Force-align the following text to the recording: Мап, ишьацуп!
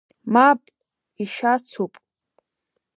Мап, 0.33 0.61
ишьацуп! 1.23 1.93